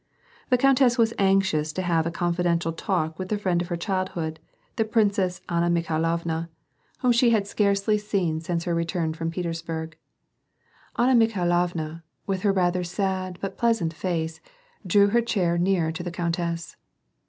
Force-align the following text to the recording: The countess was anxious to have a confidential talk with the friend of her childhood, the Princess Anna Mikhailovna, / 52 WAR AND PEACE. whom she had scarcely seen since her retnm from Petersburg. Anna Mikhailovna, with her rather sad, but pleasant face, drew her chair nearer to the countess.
The 0.49 0.57
countess 0.57 0.97
was 0.97 1.13
anxious 1.19 1.71
to 1.73 1.83
have 1.83 2.07
a 2.07 2.09
confidential 2.09 2.73
talk 2.73 3.19
with 3.19 3.29
the 3.29 3.37
friend 3.37 3.61
of 3.61 3.67
her 3.67 3.77
childhood, 3.77 4.39
the 4.75 4.83
Princess 4.83 5.41
Anna 5.47 5.69
Mikhailovna, 5.69 6.17
/ 6.17 6.17
52 6.17 6.31
WAR 6.33 6.39
AND 6.39 6.47
PEACE. 6.47 7.01
whom 7.03 7.11
she 7.11 7.29
had 7.29 7.47
scarcely 7.47 7.97
seen 7.99 8.41
since 8.41 8.63
her 8.63 8.73
retnm 8.75 9.15
from 9.15 9.29
Petersburg. 9.29 9.95
Anna 10.97 11.13
Mikhailovna, 11.13 12.01
with 12.25 12.41
her 12.41 12.51
rather 12.51 12.83
sad, 12.83 13.37
but 13.41 13.59
pleasant 13.59 13.93
face, 13.93 14.41
drew 14.87 15.09
her 15.09 15.21
chair 15.21 15.59
nearer 15.59 15.91
to 15.91 16.01
the 16.01 16.09
countess. 16.09 16.77